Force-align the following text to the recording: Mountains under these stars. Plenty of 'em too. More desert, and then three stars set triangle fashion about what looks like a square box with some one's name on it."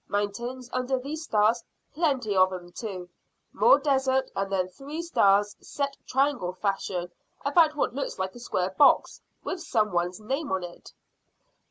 Mountains 0.07 0.67
under 0.73 0.97
these 0.97 1.25
stars. 1.25 1.63
Plenty 1.93 2.35
of 2.35 2.51
'em 2.51 2.71
too. 2.71 3.07
More 3.53 3.77
desert, 3.77 4.31
and 4.35 4.51
then 4.51 4.67
three 4.67 5.03
stars 5.03 5.55
set 5.61 5.95
triangle 6.07 6.53
fashion 6.53 7.11
about 7.45 7.75
what 7.75 7.93
looks 7.93 8.17
like 8.17 8.33
a 8.33 8.39
square 8.39 8.71
box 8.71 9.21
with 9.43 9.61
some 9.61 9.91
one's 9.91 10.19
name 10.19 10.51
on 10.51 10.63
it." 10.63 10.91